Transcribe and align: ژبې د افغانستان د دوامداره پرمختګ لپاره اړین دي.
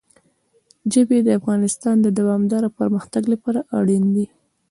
ژبې 0.93 1.17
د 1.23 1.29
افغانستان 1.39 1.95
د 2.01 2.07
دوامداره 2.19 2.69
پرمختګ 2.79 3.23
لپاره 3.33 3.59
اړین 3.79 4.05
دي. 4.15 4.25